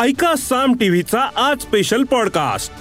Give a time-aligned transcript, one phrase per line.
[0.00, 2.72] ऐका साम टीव्हीचा आज स्पेशल पॉडकास्ट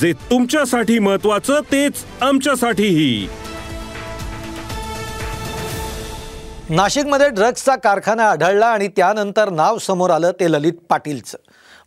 [0.00, 3.28] जे तुमच्यासाठी महत्वाचं तेच आमच्यासाठीही.
[6.68, 11.38] नाशिकमध्ये ड्रग्जचा कारखाना आढळला आणि त्यानंतर नाव समोर आलं ते ललित पाटीलचं.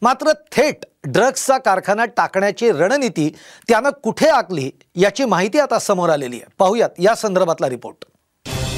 [0.02, 3.30] मात्र थेट ड्रग्जचा कारखाना टाकण्याची रणनीती
[3.68, 6.54] त्यानं कुठे आखली याची माहिती आता समोर आलेली आहे.
[6.60, 8.06] पाहूयात या संदर्भातला रिपोर्ट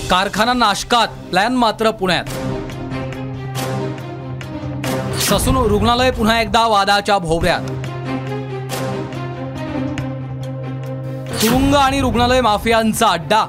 [0.10, 2.26] कारखाना नाशकात प्लॅन मात्र पुण्यात.
[5.26, 7.62] ससून रुग्णालय पुन्हा एकदा वादाच्या भोवऱ्यात.
[11.42, 13.46] तुरुंग आणि रुग्णालय माफियांचा अड्डा.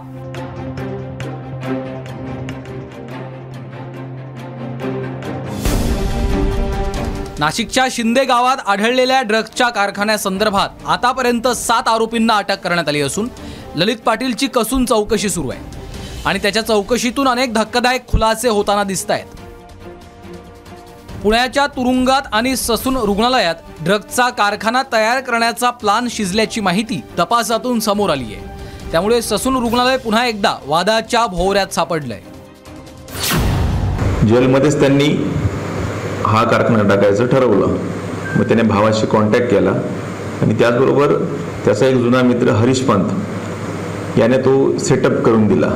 [7.39, 13.29] नाशिकच्या शिंदे गावात आढळलेल्या ड्रग्जच्या कारखान्यासंदर्भात आतापर्यंत सात आरोपींना अटक करण्यात आली असून
[13.77, 15.61] ललित पाटीलची कसून चौकशी सुरू आहे.
[16.27, 19.36] आणि त्याच्या चौकशीतून अनेक धक्कादायक खुलासे होताना दिसत आहेत
[21.27, 28.25] पुण्याच्या तुरुंगात आणि ससून रुग्णालयात ड्रग्जचा कारखाना तयार करण्याचा प्लान शिजल्याची माहिती तपासातून समोर आली
[28.25, 28.91] आहे.
[28.93, 32.21] त्यामुळे ससून रुग्णालय पुन्हा एकदा वादाच्या भोवऱ्यात सापडलंय.
[34.29, 35.09] जेलमध्येच त्यांनी
[36.27, 37.77] हा कारखाना टाकायचं ठरवलं.
[38.37, 39.71] मग त्याने भावाशी कॉन्टॅक्ट केला.
[40.43, 41.15] आणि त्याचबरोबर
[41.65, 45.73] त्याचा एक जुना मित्र हरीश पंत याने तो सेटअप करून दिला.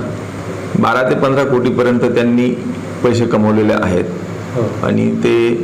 [0.79, 2.51] बारा ते पंधरा कोटीपर्यंत त्यांनी
[3.05, 4.05] पैसे कमवलेले आहेत.
[4.59, 5.55] आणि ते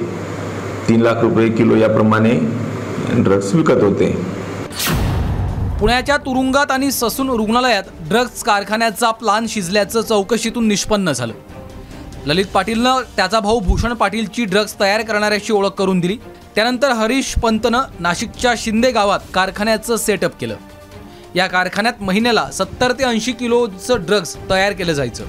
[0.88, 2.30] तीन लाख रुपये किलो याप्रमाणे
[3.14, 4.10] ड्रग्स विकत होते.
[5.80, 11.32] पुण्याच्या तुरुंगात आणि ससून रुग्णालयात ड्रग्ज कारखान्याचा प्लान शिजल्याचं चौकशीतून निष्पन्न झालं.
[12.26, 16.16] ललित पाटीलनं त्याचा भाऊ भूषण पाटीलची ड्रग्ज तयार करणाऱ्याची ओळख करून दिली.
[16.54, 20.56] त्यानंतर हरीश पंतनं नाशिकच्या शिंदे गावात कारखान्याचं सेटअप केलं.
[21.34, 25.24] या कारखान्यात महिन्याला सत्तर ते ऐंशी किलोचं ड्रग्ज तयार केलं जायचं.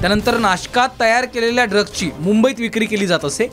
[0.00, 3.48] त्यानंतर नाशकात तयार केलेल्या ड्रग्जची मुंबईत विक्री केली जात असे.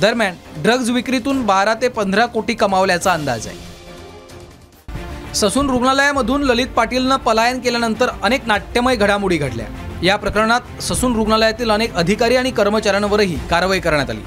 [0.00, 5.34] दरम्यान ड्रग्ज विक्रीतून बारा ते पंधरा कोटी कमावल्याचा अंदाज आहे.
[5.34, 9.66] ससून रुग्णालयामधून ललित पाटीलनं पलायन केल्यानंतर अनेक नाट्यमय घडामोडी घडल्या.
[10.02, 14.20] या प्रकरणात ससून रुग्णालयातील अनेक अधिकारी आणि कर्मचाऱ्यांवरही कारवाई करण्यात आली.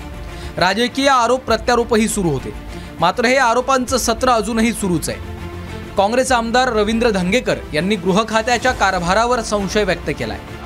[0.58, 2.54] राजकीय आरोप प्रत्यारोपही सुरू होते.
[3.00, 5.18] मात्र हे आरोपांचं सत्र अजूनही सुरूच आहे.
[5.98, 10.59] काँग्रेस आमदार रवींद्र धंगेकर यांनी गृह खात्याच्या कारभारावर संशय व्यक्त केला आहे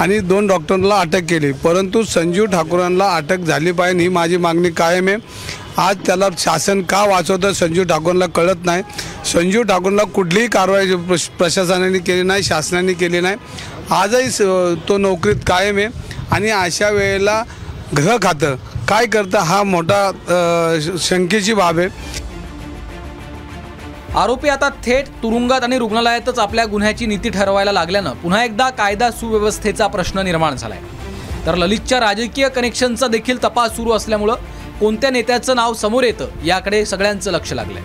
[0.00, 1.52] आणि दोन डॉक्टरांना अटक केली.
[1.52, 5.16] परंतु संजीव ठाकूरांना अटक झाली पाहिजे ही माझी मागणी कायम आहे.
[5.76, 8.82] आज त्याला शासन का वाचवतं संजीव ठाकूरला कळत नाही.
[9.32, 13.36] संजीव ठाकूरला कुठलीही कारवाई प्रश- प्रशासनाने केली नाही शासनाने केली नाही.
[13.90, 14.42] आजही स-
[14.88, 15.86] तो नोकरीत कायम आहे.
[16.30, 17.42] आणि अशा वेळेला
[17.96, 18.54] गृह खातं.
[18.88, 20.12] काय करतं हा मोठा
[20.98, 21.88] शंकेची बाब आहे.
[24.16, 29.86] आरोपी आता थेट तुरुंगात आणि रुग्णालयातच आपल्या गुन्ह्याची नीती ठरवायला लागल्यानं पुन्हा एकदा कायदा सुव्यवस्थेचा
[29.86, 30.78] प्रश्न निर्माण झालाय.
[31.46, 34.34] तर ललितच्या राजकीय कनेक्शनचा देखील तपास सुरू असल्यामुळं
[34.80, 37.82] कोणत्या नेत्याचं नाव समोर येतं याकडे सगळ्यांचं लक्ष लागलंय.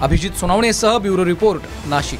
[0.00, 2.18] अभिजित सोनावणेसह ब्युरो रिपोर्ट नाशिक.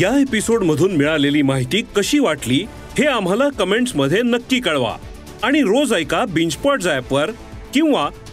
[0.00, 2.66] या एपिसोड मधून मिळालेली माहिती कशी वाटली
[2.98, 4.96] हे आम्हाला कमेंट्समध्ये नक्की कळवा.
[5.42, 7.30] आणि रोज ऐका बिंचपॉट वर
[7.74, 8.08] किंवा